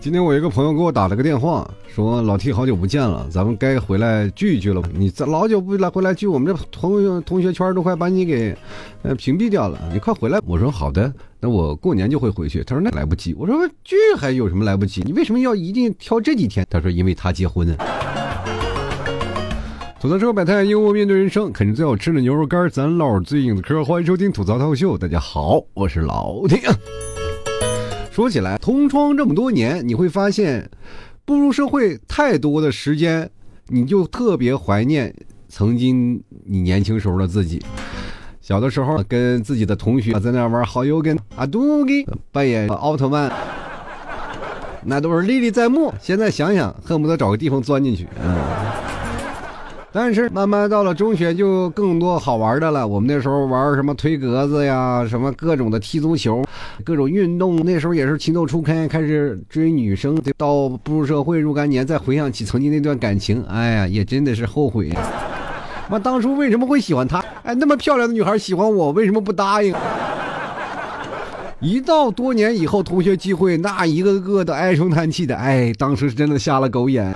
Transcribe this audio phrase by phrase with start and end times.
[0.00, 4.82] 今天我一个朋友给我打了个电话，说老 T 好久不见了，咱们该回来聚一聚了。
[4.94, 8.56] 你这老久不来回来聚，我们这同学同学圈都快把你给
[9.02, 10.40] 呃屏蔽掉了，你快回来。
[10.46, 12.64] 我说好的，那我过年就会回去。
[12.64, 13.34] 他说那来不及。
[13.34, 15.02] 我说聚还有什么来不及？
[15.04, 16.66] 你为什么要一定挑这几天？
[16.70, 17.76] 他说因为他结婚。
[20.00, 23.84] 吐槽车百态，幽默面对人生，啃着最好吃的牛肉干，咱唠最硬的嗑。
[23.84, 26.58] 欢迎收听吐槽套秀，大家好，我是老 T。
[28.20, 30.70] 说起来，同窗这么多年，你会发现，
[31.24, 33.30] 步入社会太多的时间，
[33.68, 35.10] 你就特别怀念
[35.48, 37.62] 曾经你年轻时候的自己。
[38.42, 43.32] 小的时候，跟自己的同学在那玩好友跟阿杜给扮演奥特曼，
[44.84, 45.90] 那都是历历在目。
[45.98, 48.06] 现在想想，恨不得找个地方钻进去。
[48.22, 48.36] 嗯。
[49.92, 52.86] 但是慢慢到了中学，就更多好玩的了。
[52.86, 56.44] 我们那时候玩什么推格子呀，什么各种的踢足球，
[56.84, 57.56] 各种运动。
[57.64, 60.16] 那时候也是情窦初开，开始追女生。
[60.36, 64.92] 到步入社会，若干年，再回想起曾经那段感情，哎呀，也真的是后悔。
[65.88, 67.18] 妈，当初为什么会喜欢她？
[67.42, 69.74] 哎，那么漂亮的女孩喜欢我，为什么不答应？
[71.58, 77.12] 一到多年以后同学聚会，那一个个的唉声叹气的，哎，当时是真的瞎了狗眼。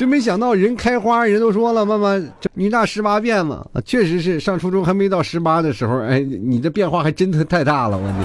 [0.00, 2.18] 真没想到，人开花，人都说了，妈妈
[2.54, 8.24] 女大十八变嘛，确实是上初中还没到十八的时候，哎，你这变化还真的太大了，我你。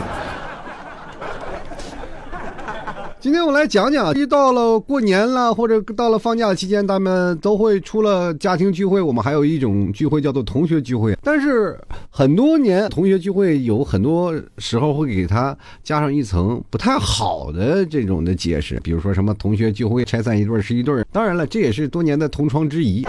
[3.26, 9.02] 今天我来讲讲，一到了过年了，或者到了放假期间，他们都会出了家庭聚会。
[9.02, 11.76] 我们还有一种聚会叫做同学聚会，但是
[12.12, 21.04] 很多年同学聚会有很多时候会给他加上一层不太好的这种的解释，比如说什么同学聚会拆散一对是一对。
[21.12, 23.08] 当然了，这也是多年的同窗之谊。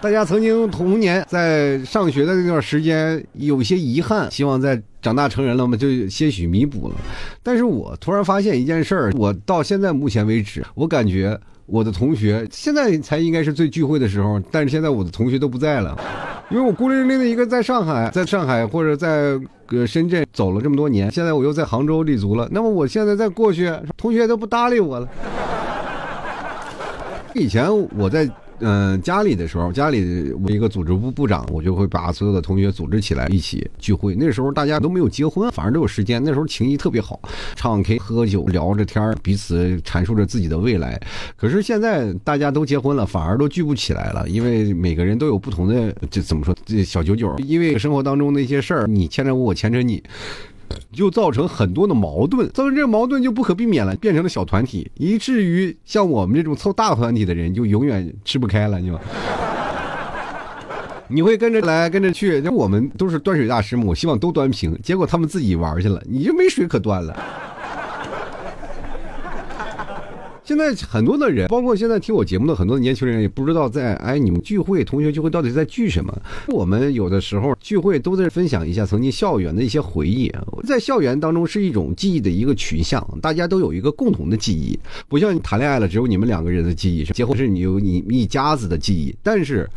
[0.00, 6.94] 大家曾经童年在上学的那段时间有些遗憾，希望在长大成人了嘛就些许弥补了。
[7.42, 15.98] 但是我突然发现一件事儿，我到现在目前为止，我感觉我的同学现在才应该是最聚会的时候，但是现在我的同学都不在了，
[16.48, 19.36] 因为我孤零零的一个在上海，在上海或者在
[19.70, 22.48] 呃深圳走了这么多年，现在我又在杭州立足了。
[22.52, 25.08] 那么我现在再过去，同学都不搭理我了。
[27.34, 28.30] 以前我在。
[28.60, 34.14] 嗯，家里的时候，家里我一个组织部部长，我就会把所有的同学组织起来一起聚会。
[34.14, 36.22] 那时候大家都没有结婚，反正都有时间。
[36.24, 37.20] 那时候情谊特别好，
[37.54, 41.00] 唱 K、喝酒、聊着天彼此阐述着自己的未来。
[41.36, 46.54] 可是现在大家都结婚了，反而都聚不起来了，因为每个人都有不同的，这怎么说？
[46.64, 50.02] 这小九九，因为生活当中的一些事儿，你牵着我，我牵着你。
[50.92, 58.98] 就造成很多的矛盾，造成这个矛盾就不可避免了，变成了小团体，以至于像我们这种凑大团体的人就永远吃不开了，就
[61.08, 67.16] 你会跟着来跟着去，那我们都是端水大师嘛，我希望都端平，结果他们自己玩去了，你就没水可端了。
[70.48, 76.22] 现在很多的人，包括现在听我节目的很多的年轻人，也不知道在哎，你们聚会、同学聚会到底在聚什么？
[76.46, 80.32] 我们有的时候聚会都在分享一下曾经校园的一些回忆，
[80.66, 89.68] 在校园当中是一种记忆的一个群像，大家都有一个共同的记忆，不像你谈恋爱了只有你们两个人的记忆，结婚是你有你一家子的记忆，但是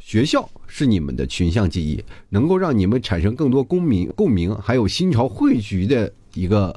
[0.00, 6.74] 学校是你们的群像记忆，能够让你们产生更多共鸣、共鸣，还有心潮汇聚的一个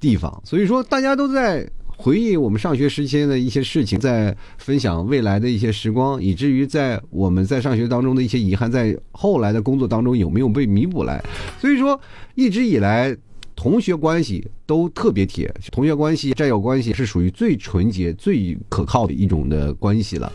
[0.00, 0.40] 地方。
[0.42, 1.70] 所以说，大家都在。
[2.02, 11.22] 回忆我们上学时期的一些事情，在分享未来的一些时光，以至于在我们在上学当中的一些遗憾，在后来的工作当中有没有被弥补来？
[11.60, 12.00] 所以说，
[12.34, 13.16] 一直以来
[13.54, 20.32] 同学关系都特别铁，同学关系、战友关系是属于最纯洁、最可靠的一种的关系了。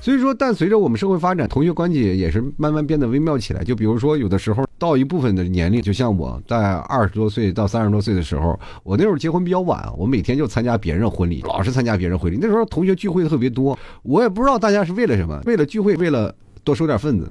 [0.00, 3.64] 所以说，但随着我们社会发展，同学关系也是慢慢变得微妙起来。
[3.64, 4.64] 就比如说，有的时候。
[4.76, 12.36] 到一部分的年龄，就像我在二十多岁到三十多岁的时候，我那时候结婚比较晚，我每天就参加别人婚礼，老是参加别人婚礼。
[12.38, 17.30] 那时候同学聚会特别多，我也不知道大家是为了什么，为了聚会，为了多收点份子，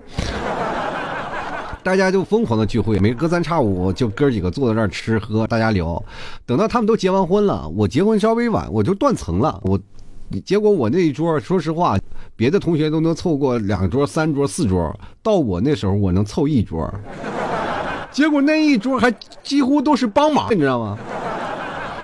[1.83, 6.01] 大家就疯狂的聚会，每隔三差五就哥几个坐在那儿吃喝，大家聊。
[6.45, 9.59] 等到他们都结完婚了，我结婚稍微晚，我就断层了。
[9.63, 9.77] 我
[10.45, 11.97] 结果我那一桌，说实话，
[12.37, 16.89] 别的同学都能凑过两桌、三桌、四桌，到我那时候我能凑一桌。
[18.11, 19.13] 结果那一桌还
[19.43, 20.97] 几乎都是帮忙，你知道吗？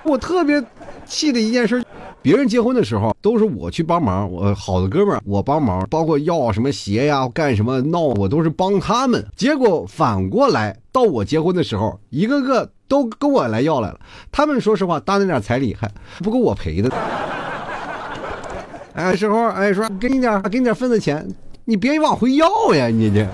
[0.04, 0.62] 我特别
[1.10, 1.84] 气的一件事，
[2.22, 9.26] 别人结婚的时候都是我去帮忙，我好的哥们儿我帮忙，包括要什么鞋呀、干什么闹，我都是帮他们。
[9.36, 13.98] 结果反过来到我结婚的时候，一个个都跟我来要来了。
[14.30, 15.90] 他们说实话搭那点彩礼还
[16.20, 16.88] 不够我赔的。
[18.94, 21.28] 哎，时候哎说给你点给你点份子钱，
[21.64, 23.26] 你别往回要呀，你这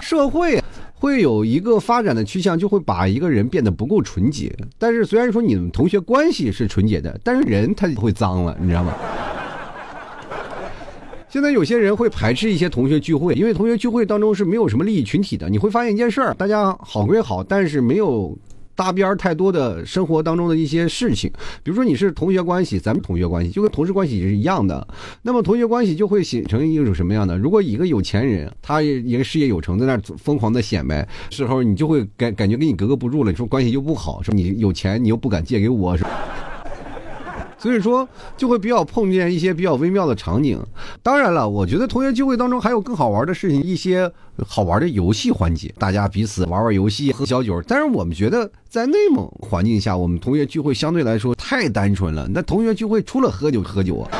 [0.00, 0.61] 社会。
[1.02, 4.56] 会有一个发展的趋向，就会把一个人变得不够纯洁。
[4.78, 8.94] 但是虽然说你们同学关系是纯洁的，但是人他会脏了，你知道吗？
[11.28, 15.50] 现在有些人会排斥一些同学聚会，因为同学聚会当中是没有什么利益群体的。
[15.50, 18.38] 你会发现一件事儿，大家好归好，但是没有。
[18.74, 21.30] 搭边太多的生活当中的一些事情，
[21.62, 24.86] 比如说你是同学关系，咱们同学关系就跟同事关系也是一样的。
[25.22, 27.36] 那么同学关系就会形成一种什么样的？
[27.36, 33.30] 如果一个有钱人，他一个事业有成，在那疯狂的显摆时候，你就会感感觉跟你格格不入了。
[33.30, 36.04] 你说关系又不好，说你有钱，你又不敢借给我，是？
[37.62, 40.60] 所以说，就会比较碰见一些比较微妙的场景。
[41.00, 44.10] 当然了，我觉得同学聚会当中还有更好玩的事情，一些
[44.44, 47.62] 好玩的游戏环节，大家彼此玩玩游戏，喝小酒。
[47.68, 52.28] 但是我们觉得，在内蒙环境下，我们同学聚会相对来说太单纯了。
[52.34, 54.10] 那同学聚会除了喝酒，喝酒啊。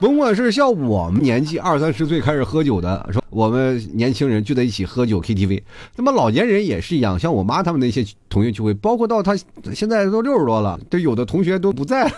[0.00, 5.62] 甭管是像我们年纪二三十岁开始喝酒的，说我们年轻人聚在一起喝酒 KTV，
[5.94, 9.36] 那么老年人也是一样，像我妈他们那些同学聚会，包括到他
[9.74, 12.10] 现在都六十多了，这有的同学都不在，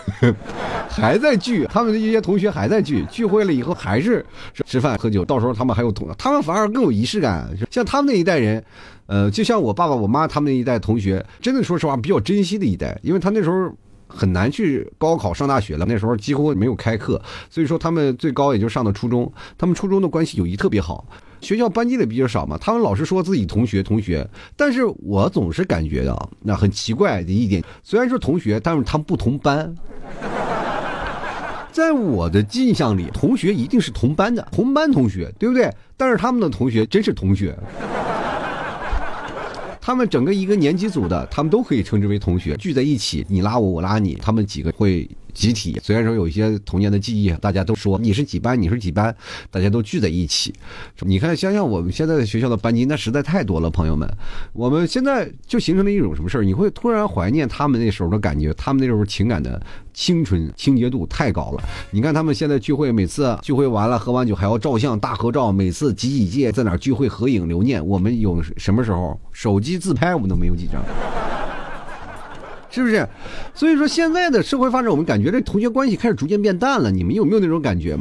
[0.87, 4.25] 还在聚，他们的一些同学还在聚，聚会了以后还是
[4.65, 8.63] 吃饭喝酒，到时候他们还有同，他们反而更有仪式感，像他们那一代人，
[9.07, 13.69] 呃，就像我爸爸我妈他们那一代同学，真的说实话比较珍惜的一代，因为他那时候。
[14.15, 19.31] 很难去高考上大学了，那时候几乎没有开课，所以说他们最高也就上的初中。
[19.57, 21.05] 他们初中的关系友谊特别好，
[21.41, 29.73] 学校班级的比较少嘛，他们老是说自己同学同学，但是我总是感觉到那很奇怪的一点，虽然说同学，但是他们不同班。
[31.71, 35.73] 在我的印象里，同学一定是同班的，同班同学，对不对？
[35.97, 37.57] 但是他们的同学真是同学。
[39.85, 45.05] 他们整个一个年级组的，他们都可以称之为同学，聚在一起，你拉我，我拉你，他们几个会。
[45.33, 49.15] 集体虽然说有一些童年的记忆，大家都说你是几班，你是几班，
[49.49, 50.53] 大家都聚在一起。
[50.99, 54.07] 你看，想想我们现在的学校的班级，那实在太多了，朋友们。
[54.53, 56.43] 我们现在就形成了一种什么事儿？
[56.43, 59.61] 你会突然怀念他们那时候的感觉，他们那时候情感的
[59.93, 61.63] 清纯、清洁度太高了。
[61.91, 67.85] 你看他们现在聚会，每次聚会完了，喝完酒还要照相、大合照，每次几几届在哪聚会合影留念。
[67.85, 70.83] 我们有什么时候手机自拍，我们都没有几张。
[72.73, 73.07] 是不是？
[73.53, 76.89] 所以说现在的社会发展，我们感觉这同学关系开始逐渐变淡了。
[76.89, 77.95] 你们有没有那种感觉？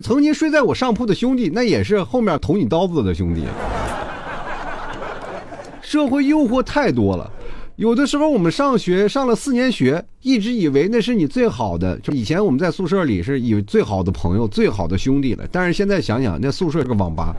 [0.00, 3.42] 曾经睡在我上铺的兄弟，那也是后面捅你刀子的兄弟。
[5.82, 7.28] 社会诱惑太多了，
[7.74, 11.98] 有的时候我们上学上了四年学，一直以为那是你最好的。
[11.98, 17.34] 就以前我们在宿舍里是以最好的朋友、最好的兄弟了，但是现在想想，那宿舍是个网吧。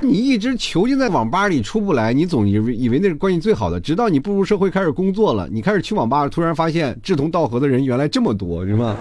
[0.00, 8.96] 你一直囚禁在网吧里出不来，你总以为以为那是关系最好的，直到你步入社会开始工作了，你开始去网吧，突然发现志同道合的人原来这么多，是吗？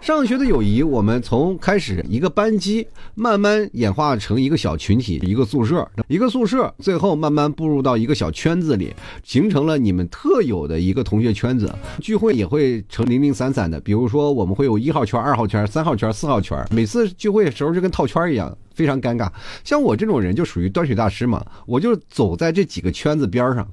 [0.00, 11.70] 上学的友谊，我们从开始一个班级，慢慢演化成一个小群体，一个宿舍，一个宿舍，最后慢慢步入到一个小圈子里，形成了你们特有的一个同学圈子。
[12.00, 18.56] 聚会也会成零零散散的，比如说我们会有一号圈、二号圈、三号圈、四号圈，每次聚会的时候就跟套圈一样。
[18.74, 19.28] 非常尴尬，
[19.64, 23.68] 像我这种人就属于端水大师嘛，我就走在这几个圈子边上。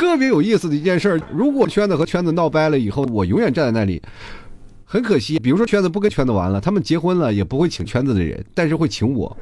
[0.00, 4.00] 特别有意思的一件事，如果圈子和圈子闹掰了以后，我永远站在那里，
[4.86, 5.38] 很可惜。
[5.38, 9.36] 比如说圈子不跟圈子玩了，他们结婚了也不会请圈子的人，但是会请我。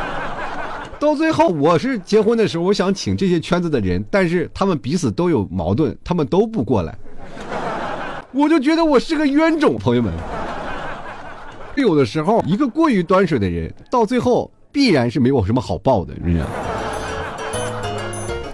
[0.98, 6.96] 到最后，我是结婚的时候，我想请这些圈子的人，但是他们彼此都有矛盾，他们都不过来，
[8.32, 10.10] 我就觉得我是个冤种，朋友们。
[11.76, 16.46] 有的时候，一个过于端水的人，到最后必然是没有什么好报的，你知道？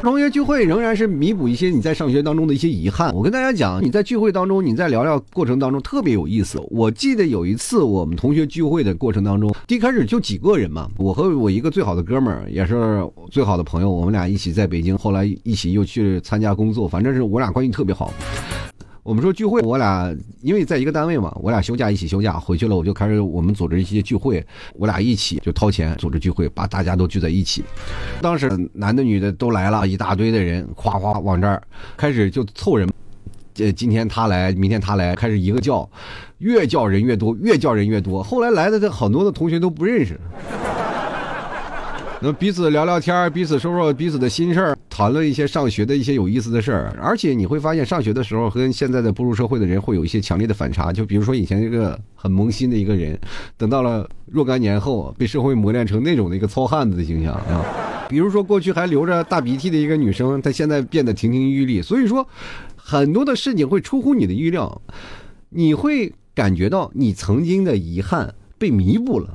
[0.04, 3.11] 同学聚会仍然是弥补一些你在上学当中的一些遗憾。
[3.14, 6.62] 我跟大家讲，你在聚会当中，你在聊聊过程当中特别有意思。
[6.68, 18.12] 我记得有一次我们同学聚会的过程当中，一开始就几个人嘛，我和我一个最好的哥们儿，也是最好的朋友，我们俩一起在北京，后来一起又去参加工作，反正是我俩关系特别好。
[19.04, 24.44] 我们说聚会，我俩因为在一个单位嘛，我俩休假一起休假回去了，我就开始我们组织一些聚会，
[24.76, 27.62] 我俩一起就掏钱组织聚会，把大家都聚在一起。
[28.23, 31.62] 当时男的女的都来了，一大堆的人，哗哗往这儿
[31.99, 32.88] 开始就凑人，
[33.52, 35.87] 这今天他来，明天他来，开始一个叫，
[36.38, 38.23] 越叫人越多，越叫人越多。
[38.23, 40.18] 后来来的这很多的同学都不认识。
[42.26, 46.99] 那彼此聊聊天彼此说说彼此的心事儿，谈论一些上学的一些有意思的事儿。
[46.99, 50.90] 而且你会发现，上学的时候和现在的步入社会的人会有一些强烈的反差。
[50.90, 53.21] 就比如说以前一个很萌新的一个人，
[53.59, 57.62] 等到了若干年后，被社会磨练成那种的一个糙汉子的形象啊。
[58.09, 61.83] 比如说过去还流着大鼻涕的一个女生，她现在变得亭亭玉立。
[61.83, 62.26] 所以说，
[62.75, 64.81] 很多的事情会出乎你的预料，
[65.50, 69.28] 你会感觉到你曾经的遗憾被弥补了。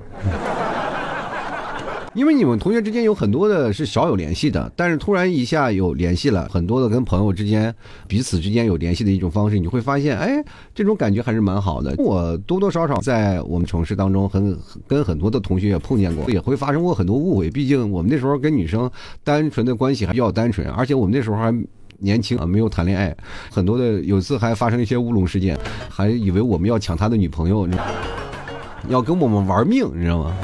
[2.16, 7.74] 因为你们同学之间有很多的是少有联系的，但是突然一下有联系了，很多的跟朋友之间
[8.08, 11.94] 彼此之间有联系的一种方式，你会发现，哎，这种感觉还是蛮好的。
[11.98, 17.50] 我多多少少在我们城市当中，很跟很多的同学也碰见过，也会发生过很多误会。
[17.50, 18.90] 毕竟我们那时候跟女生
[19.24, 21.54] 单纯的关系还比较单纯，而且我们那时候还
[22.00, 23.16] 年轻啊，没有谈恋爱，
[23.52, 25.58] 很多的有次还发生一些乌龙事件，
[25.90, 27.70] 还以为我们要抢他的女朋友，
[28.88, 30.36] 要跟我们玩命，你知道吗？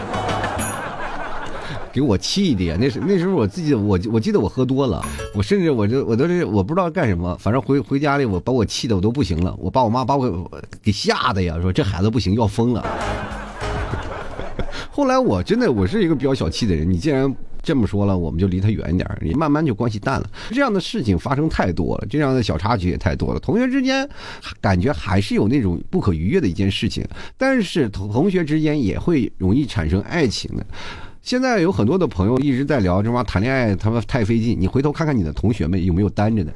[1.95, 2.75] 给我气的呀！
[2.77, 5.01] 那时那时候我自己，我我记得我喝多了，
[5.33, 10.51] 我甚至我就我都是我不知道干什么，反正回回家里我把我气的我都不行了，我爸我妈把我
[10.83, 12.85] 给吓的呀，说这孩子不行要疯了。
[14.91, 17.33] 后来我真的我是一个比较小气的人，你既然
[17.63, 20.29] 这么说了，我们就离他远一点，你慢慢就关系淡了。
[20.49, 23.39] 这样的事情发生太多了，这样的小插曲也太多了。
[23.39, 24.05] 同学之间
[24.59, 30.65] 感觉还是有那种不可逾越的一件事情，但是同同学之间也会容易产生爱情的。
[31.25, 34.55] 现在有很多的朋友一直在聊这妈谈恋爱，他们太费劲。
[34.59, 36.53] 你回头看看你的同学们有没有单着的，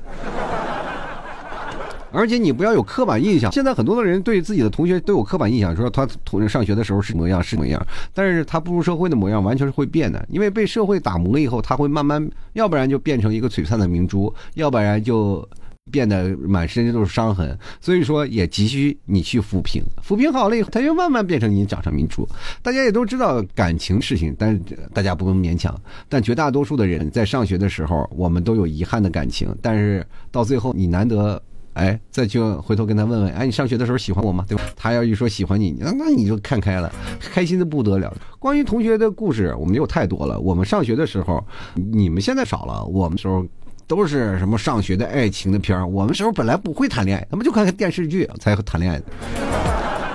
[2.11, 3.51] 而且你不要有刻板印象。
[3.51, 7.83] 现在很多的人对自己的同学都有刻板印象，说他同上学的时候是模样是模样，
[8.13, 15.49] 但是他步入社会的模样完全是会变的，因为被社会打磨以后，他会慢慢，要不然就变成一个璀璨的明珠，要不然就。
[15.91, 22.27] 变得满身都是伤痕，所以说也急需你去抚平，抚平好了以后，他就慢慢变成你掌上明珠。
[22.61, 24.59] 大家也都知道感情事情，但是
[24.93, 25.75] 大家不能勉强。
[26.07, 31.41] 但绝大多数的人在上学的时候，我们都有遗憾的感情，但是到最后你难得，
[31.73, 34.45] 哎，再去回头跟他问问，哎，你上学的时候喜欢我吗？
[34.47, 34.63] 对吧？
[34.75, 38.15] 他要一说喜欢你，那那你就看开了，开心的不得了。
[38.37, 40.39] 关于同学的故事，我们有太多了。
[40.39, 41.43] 我们上学的时候，
[41.75, 43.45] 你们现在少了，我们时候。
[43.89, 45.85] 都是什么上学的爱情的片儿？
[45.85, 49.01] 我们时候本来不会谈恋爱，他们就看看电视剧才会谈恋爱。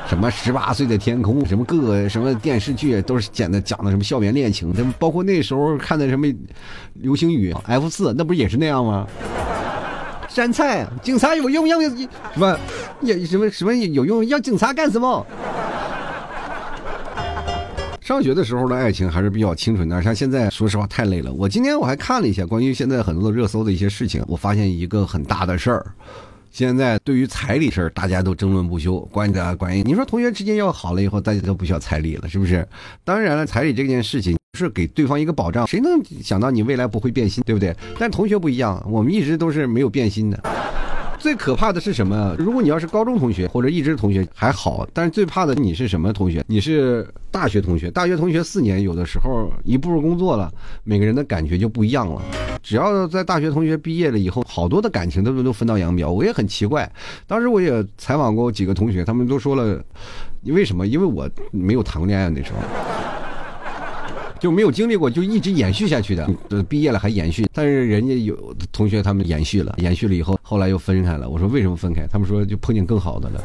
[0.08, 6.24] 什么十八岁的天空，什么各个什么电视剧都是讲的讲的什么校园恋情，他们包括那时候看的什么
[6.92, 9.04] 流星雨、F 四，那不也是那样吗？
[10.28, 12.56] 山菜，警察有用要什么？
[13.00, 14.24] 也什么什么有用？
[14.28, 15.26] 要警察干什么？
[18.14, 21.32] 上学的时候的爱情还是比较清纯的，像现在说实话太累了。
[21.32, 25.84] 我今天我还看了一下关于现在很多的热搜的一些事情，我发现一个很大的事儿，
[26.52, 29.00] 现在对于彩礼事儿大家都争论不休。
[29.10, 32.64] 关于的关于你说同学之间要好了以后，大家都不需要彩礼了，是不是？
[33.02, 37.74] 当然了，彩礼这件事情是给对方一个保障，谁能想到你未来不会变心，对不对？
[37.98, 40.40] 但同学不一样，我们一直都是没有变心的。
[41.24, 42.36] 最可怕的是什么？
[42.38, 46.44] 如果你要是高中同学或者一直同学还好，但是最怕的你是什么同学？
[46.46, 47.90] 你是大学同学。
[47.90, 50.52] 大学同学四年，有的时候一步入工作了，
[50.82, 52.20] 每个人的感觉就不一样了。
[52.62, 56.10] 只要在大学同学毕业了以后，好多的感情都都分道扬镳。
[56.10, 56.86] 我也很奇怪，
[57.26, 59.82] 当时我也采访过几个同学，他们都说了，
[60.42, 60.86] 为什么？
[60.86, 62.58] 因为我没有谈过恋爱那时候。
[64.44, 66.28] 就没有经历过，就一直延续下去的。
[66.68, 71.26] 毕业了还延续，但是人家有同学他们延续了，延续了以后，后来又分开了。
[71.26, 72.06] 我说为什么分开？
[72.06, 73.42] 他们说就碰见更好的了。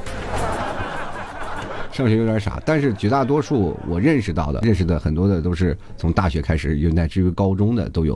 [1.93, 8.15] 上学有点傻，但是绝大多数我认识到的、认识的很多的都是从大学开始，有乃至于高中的都有，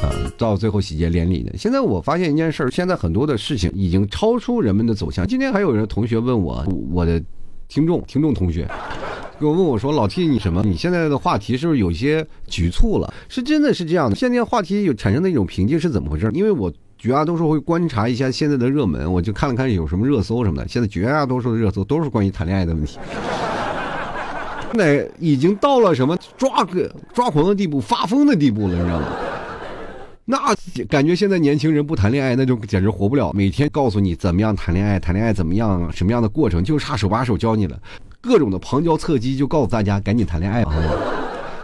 [0.00, 0.08] 啊，
[0.38, 1.54] 到最后喜结连理的。
[1.58, 5.28] 现在我发现一件事儿，现在很多的事情已经超出人们的走向。
[5.28, 7.22] 今天还有人同学问我，我的
[7.68, 8.66] 听众、听众同学。
[9.42, 10.62] 给我问我说：“老 T，你什么？
[10.62, 13.12] 你现在的话题是不是有些局促了？
[13.28, 14.14] 是真的是这样的。
[14.14, 16.30] 现在话题有产生的一种瓶颈是怎么回事？
[16.32, 20.68] 因为我绝大多数会观察一下现在的热门，我就看了看有什么热搜什么的。
[20.68, 23.00] 现在绝大多数的热搜都是关于谈恋爱的问题。
[24.74, 29.06] 那已经到了什么抓个抓狂的地步、发疯的地步了，你知道吗？
[30.24, 30.38] 那
[30.88, 33.32] 感觉现在年轻人不谈恋爱，那就简直活不了。
[33.34, 37.76] 每天告诉你怎么样谈恋爱，谈恋爱怎么样，什么样的过程，就差手把手教你了。”
[38.22, 40.72] 各种的旁敲侧击就告诉大家赶紧谈恋爱吧，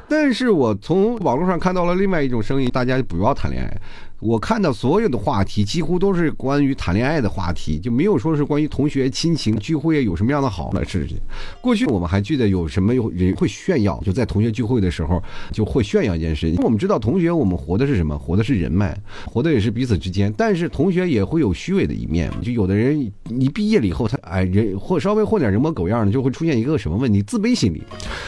[0.09, 3.81] 但是我从网络上看到了另外一种声音，大家不要谈恋爱。
[4.21, 11.17] 我看到所有的话题几乎都是关于谈恋爱的话题，就没有说是关于同学亲情聚会有什么样的好的事情。
[11.61, 15.23] 过去我们还记得有什么人会炫耀，就在同学聚会的时候
[15.53, 16.61] 就会炫耀一件事情。
[16.65, 18.19] 我们知道同学，我们活的是什么？
[18.19, 20.33] 活的是人脉，活的也是彼此之间。
[20.37, 27.23] 但是同学也会有虚伪的一面，就有的人一毕业了以后，他哎人或稍微混点人模狗样的，就会出现一个什么问题？
[27.23, 27.85] 自卑心理。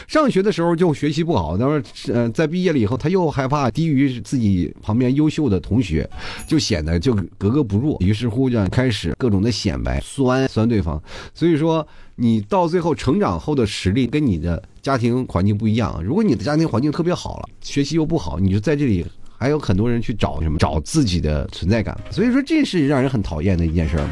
[0.07, 6.09] 上学的时候就学习不好，但是呃在毕业了以后，他又害怕低于自己旁边优秀的同学
[6.45, 11.01] 就显得就格格不入，于是乎就开始各种的显摆，酸酸对方。
[11.33, 11.85] 所以说，
[12.15, 16.01] 你到最后成长后的实力跟你的家庭环境不一样。
[16.03, 19.05] 如果你的家庭环境特别好了，学习又不好，你就在这里
[19.37, 21.97] 还有很多人去找什么找自己的存在感。
[22.11, 24.07] 所以说，这是让人很讨厌的一件事儿。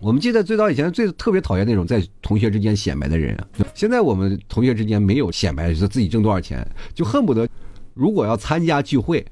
[0.00, 3.46] 我们记得最早以前最特别讨厌那种在同学之间显摆的人啊。
[3.74, 7.48] 现在我们同学之间没有显摆，说自己挣多少钱，就恨不得。
[7.94, 9.26] 如果要参加聚会，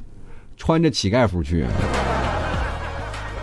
[0.57, 1.65] 穿着乞丐服去。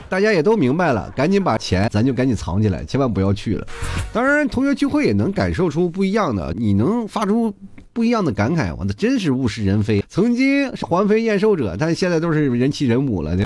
[0.09, 3.65] 大家也都明白了，赶紧把钱，咱就赶紧藏起来，千万不要去了。
[4.11, 7.51] 当然，同学聚会也能感受出不一样的，你能发出
[7.93, 8.75] 不一样的感慨。
[8.77, 13.43] 我那真是物是人非，曾经是环肥燕瘦者，但现在都是人妻人母了的。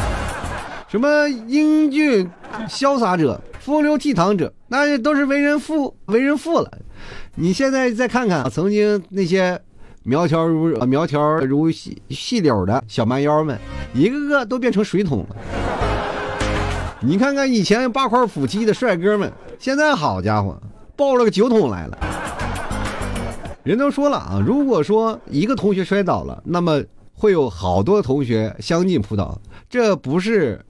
[0.89, 2.29] 什么英俊
[2.67, 6.69] 潇洒者、风流倜傥者，那都是为人父、为人父了。
[7.35, 9.57] 你现在再看看曾经那些
[10.07, 13.59] 苗条如苗条如细细柳的小蛮腰们，
[13.93, 15.35] 一个个都变成水桶了。
[17.01, 20.57] 你看看以前八块腹肌的帅哥们，现在好家伙，
[20.95, 21.97] 抱了个酒桶来了。
[23.63, 26.81] 人都说了啊，如果说一个同学摔倒了，那么
[27.13, 29.37] 会有好多同学相继扑倒，
[29.69, 30.65] 这不是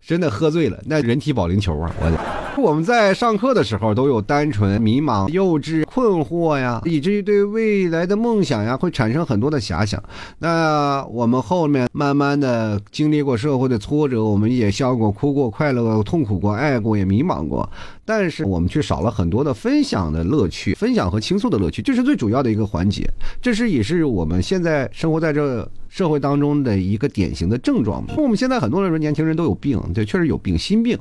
[0.00, 2.39] 真的喝醉了，那人体保龄球啊，我的。
[2.58, 10.02] 我们在上课的时候都有单纯、迷茫、幼稚、困惑呀，以至于对未来的梦想呀会产生很多的遐想。
[10.38, 17.68] 那我们后面慢慢的经历过社会的挫折，我们也笑过、哭过、快乐过、痛苦过、爱过，也迷茫过。
[18.10, 23.08] 但是我们却少了很多的分享的乐趣，分享和倾诉的乐趣，这是最主要的一个环节。
[23.40, 28.04] 这是也是我们现在生活在这社会当中的一个典型的症状。
[28.16, 30.98] 我们现在很多人说年轻人都有病，对，确实有病，心病。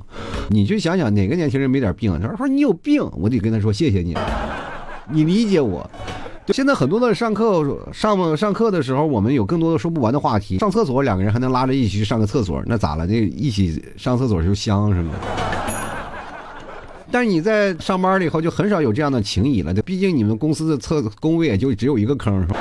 [0.51, 2.15] 你去想想哪个年轻人没点病？
[2.21, 4.15] 他说你有病，我得跟他说谢谢你，
[5.11, 5.89] 你理解我。
[6.49, 10.59] 现在很多的上课上上课的时候，我们有更多的说不完的话题。
[10.59, 13.07] 上厕所两个人还能拉着一起去上个厕所，那咋了？
[13.07, 15.15] 那一起上厕所就香是吗？
[17.11, 19.73] 但是你在上班了以后，就很少有这样的情谊了。
[19.85, 22.57] 毕竟你们公司的厕工位也就只有一个坑，是吧？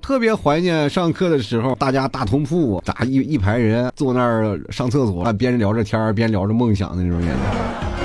[0.00, 8.03] 特别怀念上课的时候，大家大通铺，咋一一排人坐那儿上厕所，边聊着天边聊着梦想的那种感觉。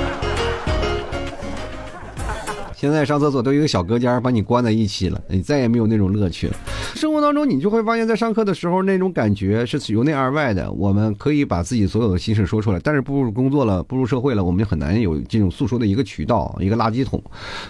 [2.79, 6.55] 现在上厕所都有一个小隔间把你关在一起了，你再也没有那种乐趣了。
[6.95, 10.71] 生活当中，你就会发现，在上课的时候，那种感觉是由内而外的。
[10.71, 17.21] 我们可以把自己所有的心事说出来，但是步入工作了，步入社会了，我们就很难有这种诉说的一个渠道，一个垃圾桶。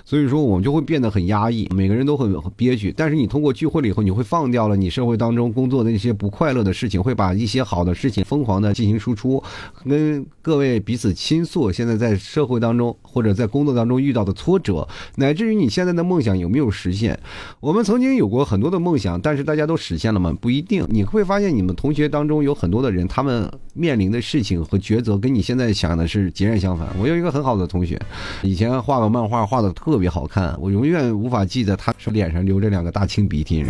[0.06, 2.93] 所以说，我们就会变得很压抑，每个人都很憋屈。
[2.95, 9.43] 但是你通过聚会了以后，你会放掉了你社会当中工作的那些不快乐的事情，会把一些好的事情疯狂的进行输出，
[9.84, 11.72] 跟各位彼此倾诉。
[11.72, 14.88] 现在在社会当中或者在工作当中遇到的挫折。
[15.16, 17.20] 乃至于你现在的梦想有没有实现？
[17.60, 20.36] 我们曾经有过很多的梦想，但是大家都实现了吗？
[20.40, 20.86] 不一定。
[20.90, 26.88] 你会发现，你们同学当中有很多的人，他们面临的事情和抉择跟你现在想的是截然相反。
[27.00, 28.00] 我有一个很好的同学，
[28.42, 33.66] 以前画个漫画画的特别好看，我永远无法记得他是脸上流着两个大青鼻涕，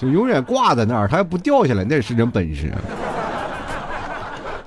[0.00, 2.72] 就永远挂在那儿，他还不掉下来，那是真本事。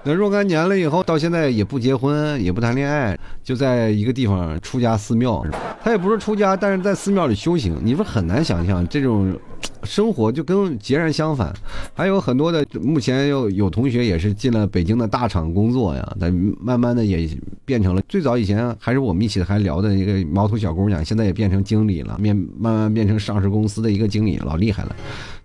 [0.08, 5.44] 那若干年了以后，到现在也不结婚，也不谈恋爱，就在一个地方出家寺庙。
[5.84, 7.76] 他也不是出家，但是在寺庙里修行。
[7.84, 9.36] 你说很难想象这种
[9.84, 11.52] 生活就跟截然相反。
[11.96, 17.28] 还有很多的，目前有有同学也是进了北京的大厂工作呀，但慢慢的也
[17.65, 24.96] 变成了最早以前还是我们一起还聊的一个毛头小姑娘，现在也变成经理了，面慢慢变成上市公司的一个经理，老厉害了。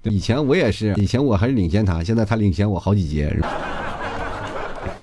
[0.03, 3.35] 以前我也是，以前我还是领先他，现在他领先我好几阶。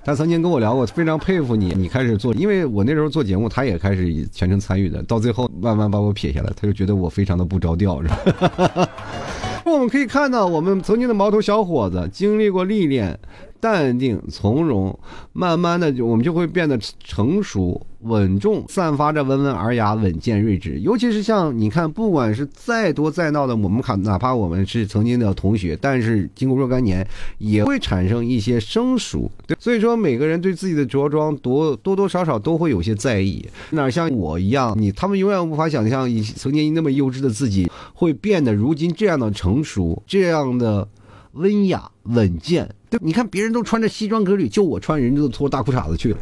[0.08, 1.74] 他曾经跟我聊过，非常佩服你。
[1.76, 5.04] 你开始做，因为我那时候做节目，他也开始全程参与的。
[5.04, 8.90] 到最后慢慢把我撇下来，他就觉得我非常的不着调，是吧？
[9.68, 13.20] 我们可以看到，我们曾经的毛头小伙子经历过历练。
[13.60, 14.98] 淡定从容，
[15.34, 20.80] 慢慢的就我们就会变得成熟稳重，散发着温文尔雅、稳健睿智。
[20.80, 27.08] 尤其是像你看，不管是再多再闹的，我们看哪怕我们是曾经的同学，但是经过若干年，
[27.40, 29.30] 也会产生一些生疏。
[29.60, 33.46] 所以说每个人对自己的着装多多多少少都会有些在意。
[33.72, 40.88] 哪像我一样，你他们永远无法想象，以曾经那么幼稚的自己，会变得如今这样的成熟，这样的。
[41.34, 46.18] 温雅稳健，对，你看别人都穿着西装革履，就我穿人家都脱大裤衩子去了，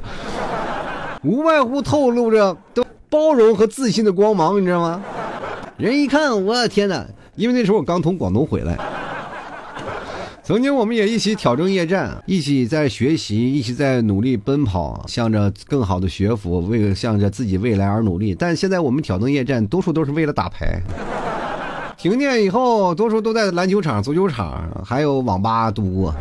[1.23, 5.01] 无外乎透露着都包容和自信的光芒，你知道吗？
[5.77, 7.05] 人一看，我的天哪！
[7.35, 8.77] 因为那时候我刚从广东回来，
[10.41, 18.33] 曾经我们也一起挑灯夜战，一起在学习，一起在努力奔跑，向着更好的学府，为了向着自己未来而努力。
[18.33, 20.81] 但现在我们挑灯夜战，多数都是为了打牌。
[21.97, 26.15] 停电以后，多数都在篮球场、足球场，还有网吧度过。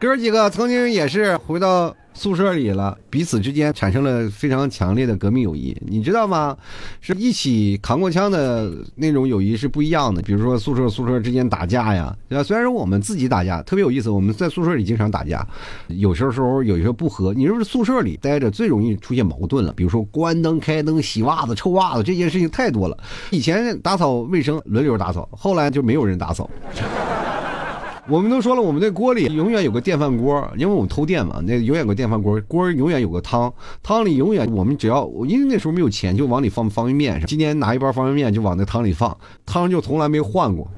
[0.00, 6.56] 哥几个曾经也是回到宿舍里了，彼此之间产生了非常强烈的革命友谊，你知道吗？
[7.00, 10.22] 是一起扛过枪的那种友谊是不一样的。
[10.22, 12.42] 比如说宿舍宿舍之间打架呀，对吧？
[12.42, 15.46] 虽然说我们自己打架特别有意思，我们在宿舍里经常打架，
[15.88, 17.34] 有时候时候有些不和。
[17.34, 22.96] 你是不是宿舍里待着最容易出现矛盾了，比如说关灯、开灯、洗袜子、臭袜子这件事情太多了。
[23.30, 26.48] 以前打扫卫生轮流打扫，后来就没有人打扫。
[28.06, 33.50] 我们都说了，我们那锅里永远有个电饭锅，因为我们偷电嘛，那永远有个电饭锅，锅永远有个汤，
[33.82, 37.22] 汤里永远我们只要因为那时候没有钱，就往里放方便面。
[37.26, 40.68] 今天拿一包方便面就往那汤里放，汤就从来没换过，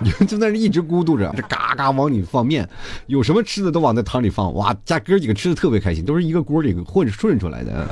[0.26, 2.66] 就在那一直咕嘟着，这嘎嘎往里放面，
[3.06, 7.86] 有什么吃的都往那汤里放，哇，家哥几个吃的特别开心，都是一个锅里混顺出来的。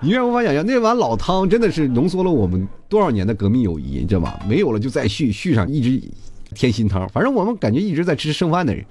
[0.00, 4.34] 你让无法想象，那碗老汤真的是浓缩了我们多少年的革命友谊，你知道吗？
[4.48, 6.02] 没有了就再续，续上一直
[6.54, 7.08] 添新汤。
[7.10, 8.84] 反正我们感觉一直在吃剩饭的人，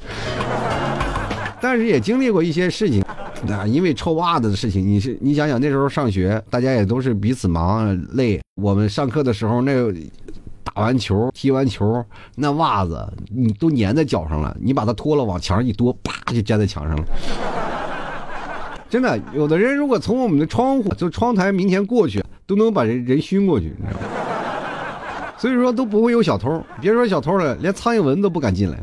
[1.62, 3.02] 但是也经历过一些事情
[3.50, 4.88] 啊，因为臭袜子的事情。
[4.88, 8.40] 你是你想想那时候上学，大家也都是彼此忙累。
[8.56, 9.74] 我们上课的时候，那
[10.64, 12.02] 打完球、踢完球，
[12.36, 17.04] 那袜子你都粘在脚上了，你把它脱了往墙上一多，啪就粘在墙上了。
[18.90, 24.08] 真的，有的人如果从我们的窗户就窗台明前过去，都能把人人熏过去，你知道吗？
[25.38, 28.78] 所以说都不会有小偷，别说小偷了，连苍蝇蚊子都不敢进来。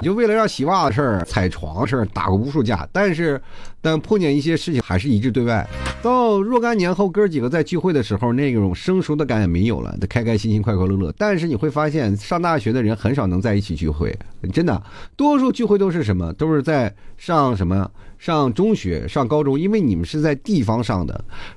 [0.00, 3.40] 就为了让洗袜子事儿、踩床事儿打过无数架，但是，
[3.80, 5.66] 但碰见一些事情还是一致对外。
[6.02, 11.12] 到若干年后，哥几个在聚会的时候，那种生疏的感也没有了，开开心心、快快乐乐。
[11.18, 14.16] 但是你会发现，上大学的人很少能在一起聚会，
[14.52, 14.80] 真的，
[15.16, 16.32] 多数聚会都是什么？
[16.34, 17.90] 都是在上什么？
[18.18, 21.14] 上中学、上高中，因为你们是在地方上的；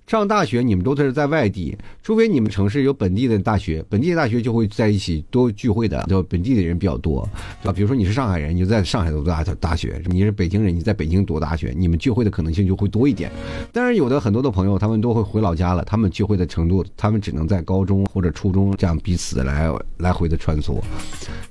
[0.08, 1.76] 上大学，你们都是在外地。
[2.04, 7.28] 除非你们城市有本地的大学，本地的大学就会在一起多聚会的，就本地的人比较多，
[7.62, 7.74] 对吧？
[7.74, 13.32] 比如说你是上海人，你就在上海读大大学；你是北京人，你在北京读大学，你们聚会的可能性就会多一点。
[13.72, 20.80] 但是有的很多的朋友，他们都会回老家了，他们聚会的程度，他们只能在高中或者初中这样彼此来来回的穿梭。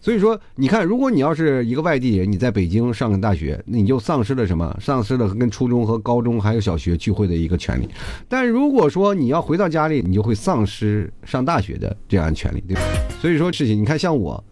[0.01, 4.77] 所以说，你看，如果你要是一个外地人，你在北京上个大学，那你就丧失了什么？
[5.00, 7.88] 丧失了跟初中和高中还有小学聚会的一个权利。
[8.28, 12.82] 但如果说你要回到家里，你就会丧失上大学的这样权利，对吧？
[13.18, 14.42] 所以说事情，你看像我，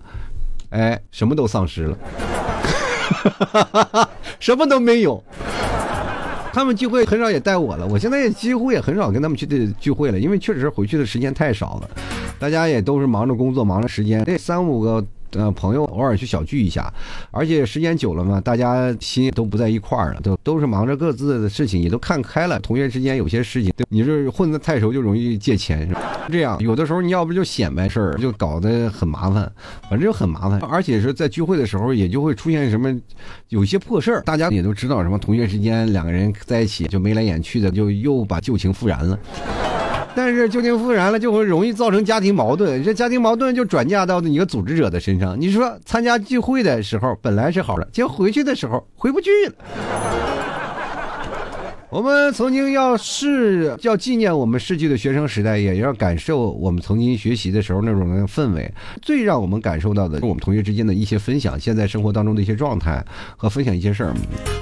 [0.70, 1.98] 哎，什么都丧失了，
[4.40, 5.22] 什么都没有。
[6.54, 11.90] 他们聚会很少也带我了，我现在也几乎也很少跟他们去的聚会了，因为确实回去的时间太少了，
[12.38, 15.04] 大家也都是忙着工作，忙着时间，这三五个。
[15.32, 16.92] 呃，朋友偶尔去小聚一下，
[17.30, 22.58] 而且时间久了嘛，大家心都不在一块儿了，都都是忙着各自的事情，也都看开了。
[22.60, 25.94] 同学之间有些事情，你是混得太熟就容易借钱，是？
[26.30, 29.50] 这样有的时候你要不就显摆事儿，就搞得很麻烦，
[29.88, 30.60] 反正就很麻烦。
[30.60, 32.94] 而且是在聚会的时候，也就会出现什么
[33.48, 39.18] 有些破事儿，大家也都知道，什么同学之间两个人在一起就眉来眼去的，就又把旧情复燃了。
[40.18, 42.83] 但是旧情复燃了，就会容易造成家庭矛盾。
[42.83, 45.40] 这家庭矛盾就转嫁到一个组织者的身上。
[45.40, 49.52] 你说参加聚会的时候本来是好的，结果回去的时候回不去了。
[51.88, 58.68] 我们曾经要是要纪念我们逝去的学生时代，也要感受我们曾经学习的时候那种氛围。
[59.00, 63.04] 最让我们感受到的是我们同学之间的一些分享，现在生活当中的一些状态
[63.37, 64.12] 和分享一些事儿。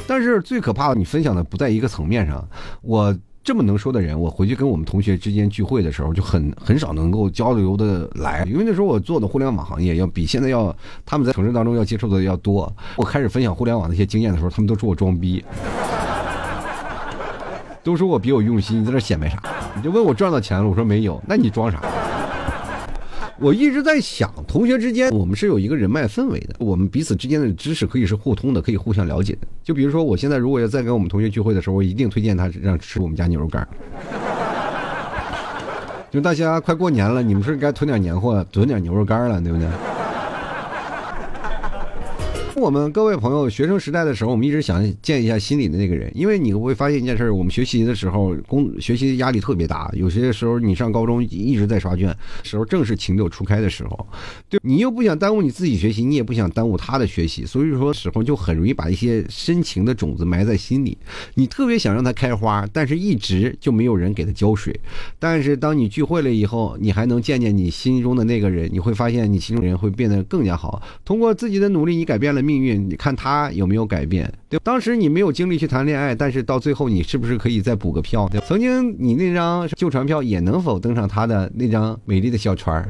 [0.07, 2.47] 但是最可怕的，你分享的不在一个层面上。
[2.83, 3.17] 我。
[3.47, 12.71] 这么能说的人，我回去跟我们同学之间聚会的时候，就很很少能够交流的来，因为那时候我做的互联网行业要比现在要他们在城市当中要接触的要多。
[12.97, 15.45] 我开始分享互联网那些经验的时候，他们都说我装逼，
[17.85, 19.41] 都说我别有用心，你在这显摆啥？
[19.77, 21.81] 你就问我赚到钱了，我说没有，那你装啥？
[23.39, 29.47] 我一直在想，同学之间我们是有一个人脉氛围的，我们彼此之间的知识可以是互通的，可以互相了解的。
[29.63, 33.67] 就比如说，我现在如果要再跟我们同学聚会的时候，我一定推荐他让吃我们家牛肉干。
[36.11, 39.69] 就大家快过年了，你们是该囤点年货，囤点牛肉干了，对不对？
[42.59, 49.91] 我们各位朋友，学生时代的时候，我们一直想见一下心里的那个人，因为你会发现一件事：我们学习的时候，工学习压力特别大。
[49.93, 54.07] 有些时候，你上高中一直在刷卷，时候正是情窦初开的时候，
[54.49, 60.97] 对你又不想耽误你自己学习，你也不想耽误他的学习，所以说时候就很容易把一些深情的种子埋在心里。
[61.35, 64.75] 你特别想让它开花，但是一直就没有人给它浇水。
[65.19, 70.83] 但是当你聚会了以后，你还能见见你心中的那个人，你会发现你心中人会变得更加好。
[71.05, 72.46] 通过自己的努力，你改变了。
[72.47, 74.33] 命运，你看他有没有改变？
[74.49, 78.29] 对，当时你没有精力去谈恋爱，但是到最后，你是不是可以再补个票？
[78.29, 82.89] 对，曾经你那张旧船票也能否登上他的那张美丽的小船？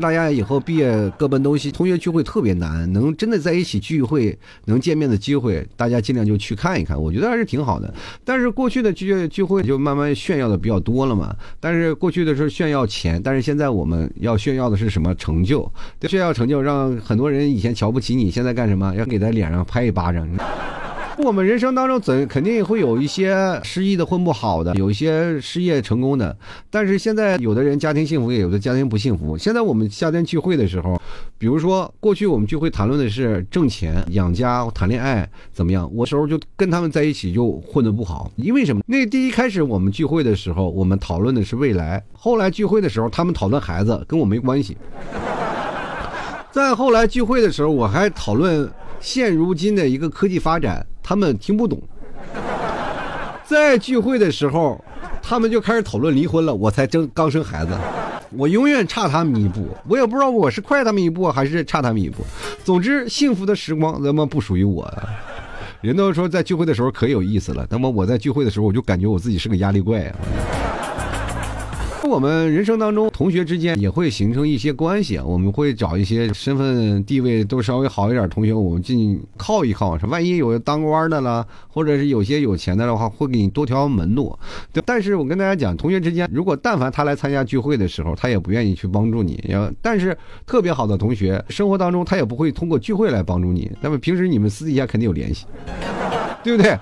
[0.00, 7.92] 大家以后毕业各奔东西，同学聚会特别难，能真的在一起聚会、能见面的机会，大家尽量就去看一看，我觉得还是挺好的。
[8.24, 11.36] 但是过去的聚聚会就慢慢炫耀的比较多了嘛。
[11.60, 15.70] 但是过去的时候炫耀钱，但是现在我们要炫耀的是什么成就？
[16.08, 18.94] 炫耀成就，让很多人以前瞧不起你，现在干什么？
[18.96, 20.26] 要给他脸上拍一巴掌。
[21.18, 26.34] 我们人生当中怎肯定会有一些失意的混不好的，有一些失业成功的，
[26.70, 29.36] 但是现在有的人家庭幸福，也有的家庭不幸福。
[29.36, 31.00] 现在我们夏天聚会的时候，
[31.36, 38.82] 比如说过去我们聚会谈论的是挣钱、养家、谈恋爱怎么样，我时候就跟他们在一起就混得不好，因为什么？
[38.86, 44.76] 那第一开始我们聚会的时候，我们讨论的是未来，后来聚会的时候他们讨论孩子，跟我没关系。
[46.50, 48.68] 再后来聚会的时候，我还讨论
[49.00, 50.86] 现如今的一个科技发展。
[51.02, 51.80] 他们听不懂，
[53.44, 54.82] 在聚会的时候，
[55.22, 56.54] 他们就开始讨论离婚了。
[56.54, 57.76] 我才正刚生孩子，
[58.36, 59.66] 我永远差他们一步。
[59.88, 62.24] 我也不知道我是快他们一步还是差他们一步。
[62.64, 64.88] 总之，幸福的时光那么不属于我。
[65.80, 70.16] 人都说在聚会的时候可有意思了，那么我在聚会的时候，我就感觉我自己是个压力怪啊。
[72.10, 79.96] 我们人生当中，同学之间也会形成一些关系，我们会找一些身份地位都稍微好一点同学，我们进靠一靠。
[79.96, 84.36] 是万一有当官的了，或者是有些有钱的的话，会给你多条门路。
[84.72, 89.42] 对但是我跟大家讲，同学之间，如果但凡他来参加聚会的时候，他也不愿意去帮助你。
[89.48, 93.70] 要但是特别好的同学，生活当中他也不会通过聚会来帮助你。
[93.80, 95.46] 那么平时你们私底下肯定有联系，
[96.42, 96.76] 对不对？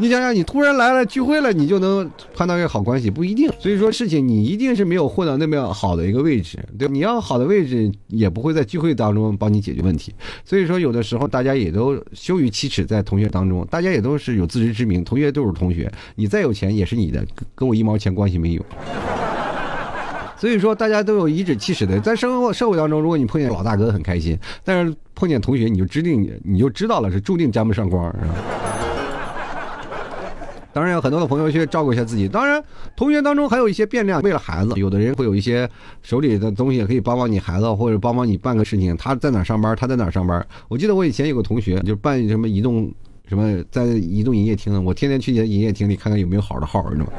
[0.00, 3.50] 你想想，你突然来了聚会了，你就能攀到一个好关系，不一定。
[3.58, 10.14] 所以说，事情你一定是没有混到那么好的一个位置，对你要好的位置，也不会在聚会当中帮你解决问题。
[10.42, 17.22] 所以说，有的时候大家也都羞于启齿，在同学当中，大家也都是有自知之明，同学都是同学，你再有钱也是你的，
[17.54, 18.64] 跟我一毛钱关系没有。
[20.38, 24.34] 所以说，大家都有颐指气使的，在生活社会当中，如果你碰见老大哥很开心，
[24.64, 28.34] 但是碰见同学，你就指定你就知道了，是注定沾不上光，是吧？
[30.72, 32.28] 当然有很多的朋友去照顾一下自己。
[32.28, 32.62] 当然，
[32.96, 35.68] 同学当中还有一些变量，为了孩子，有的人会有一些
[36.02, 38.96] 手里的东西可以帮帮你孩子，或者帮帮你办个事情。
[38.96, 40.46] 他在哪上班，他在哪上班。
[40.68, 42.92] 我记得我以前有个同学，就办什么移动
[43.28, 47.12] 什么，在移动营业厅，我天天去营业厅里看看有没有好的号，你知道吗？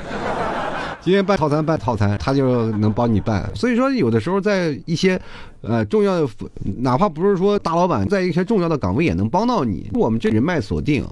[1.02, 3.50] 今天办套餐办套餐，他就能帮你办。
[3.56, 5.20] 所以说，有的时候在一些，
[5.62, 6.30] 呃，重要的，
[6.78, 9.90] 哪怕不是说大老板，在一些重要的岗位也能帮到你。
[9.94, 11.04] 我们这人脉锁定，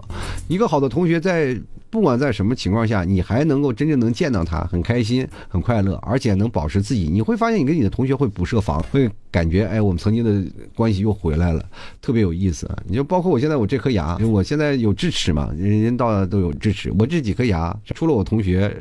[0.47, 7.09] 一个好的同学在不管在什么情况下，你还能够真正能见到他，很开心，很快乐，而且能保持自己。
[7.11, 11.65] 你会发现，你跟你的同学会不设防，会感觉，哎，我们曾经的关系又回来了，
[11.99, 12.69] 特别有意思。
[12.85, 18.71] 你就包括我现在我这颗牙，我现在有智齿嘛，人人到都有智齿，我这几颗牙，除了我同学。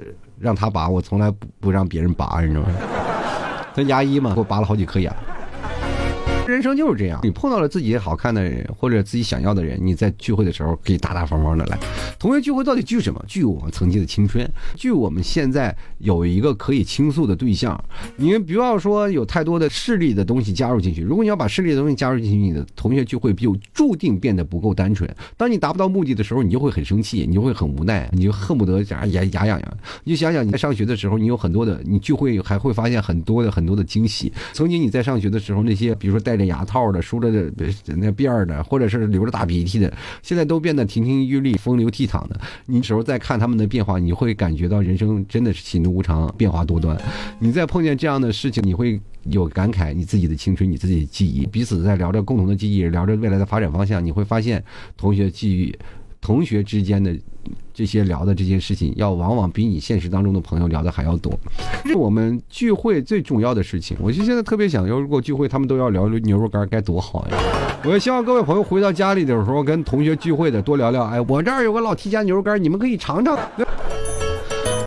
[0.40, 2.68] 让他拔，我从来不不让别人拔，你知道吗？
[3.74, 5.12] 他牙医嘛，给我拔了好几颗牙。
[6.48, 11.78] 人生就是这样，你碰到了自己好看的人或者自己想要的人，你在聚会的时候可以大大方方的来。
[12.18, 13.22] 同学聚会到底聚什么？
[13.28, 17.78] 聚我们曾经的青春，聚我们现在有一个可以倾诉的对象。
[18.16, 21.02] 你不要说有太多的势力的东西加入进去。
[21.02, 25.08] 如果你要把势力的东西加入进去，你的同学聚会就注定变得不够单纯。
[25.36, 29.78] 当你达不到目的的时候，你就会很生气，你就会很无奈，你就恨不得牙牙牙痒痒。
[30.02, 34.32] 你就想想你在上学的时候，你有很多的你聚会还会发现很多的很多的惊喜。
[34.54, 36.37] 曾经你在上学的时候，那些比如说带。
[36.46, 37.30] 牙套的，梳着
[37.96, 42.40] 那辫儿的，或者是流着大鼻涕的，现在都变得亭亭玉立、风流倜傥的。
[42.66, 46.96] 你时候再看他们的变化，你会感觉到人生真的是喜怒无常、变化多端。
[47.38, 54.62] 你再碰见这样的事情，你会有感慨，你自己的青春、你自己的记忆，彼此在聊着共同的记忆，聊着未来的发展方向，你会发现
[54.96, 55.74] 同学记忆。
[56.20, 57.16] 同学之间的
[57.72, 61.32] 这些聊的这些事情，要往往比你现实当中的朋友聊的还要多。
[61.84, 63.96] 是我们聚会最重要的事情。
[64.00, 67.36] 我就现在特别想要，如果聚会他们都要聊牛肉干，该多好呀！
[67.84, 71.04] 我也希望各位朋友回到家里的时候，跟同学聚会的多聊聊。
[71.04, 73.38] 哎，我这儿有个老提家牛肉干，你们可以尝尝。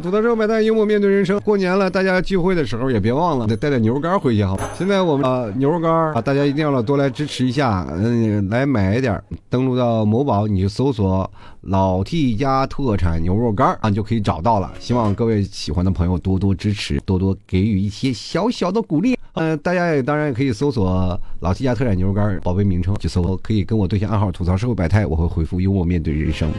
[0.02, 1.40] 吐槽社会百态，幽默面对人生。
[1.42, 4.60] 过年了，大家聚会的时候也别忘了得带点牛肉干回去，好？
[4.76, 9.22] 现在我们啊牛肉干啊，大家一定要多来支持一下，嗯，来买一点。
[9.48, 11.30] 登录到某宝，你就搜索
[11.62, 14.72] “老 T 家特产牛肉干”啊，就可以找到了。
[14.80, 19.16] 希望各位喜欢的朋友多多支持，多多给予一些小小的鼓励。
[19.34, 26.52] 嗯，大家也当然也可以搜索“老 T 家特产牛肉干”宝贝名称，去搜可以跟我对下暗号，吐槽社会百态，我会回复幽默面对人生。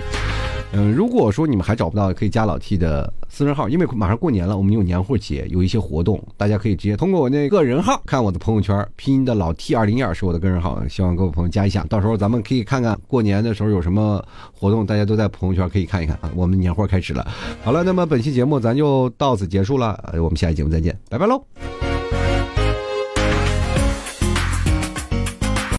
[0.73, 14.25] 嗯，如果说你们还找不到，可以加老 T 的私人号，因为马上过年了，我们有年货节，有一些活动，大家可以直接通过我那个人号看我的朋友圈，拼音的老 T 二零一二是我的个人号，希望各位朋友加一下，到时候咱们可以看看过年的时候有什么
[14.59, 16.31] 活动，大家都在朋友圈可以看一看啊。
[16.35, 17.27] 我们年货开始了，
[17.63, 21.92] 好了，那么本期节目咱就到此结束了，我们下期节目再见，拜拜喽。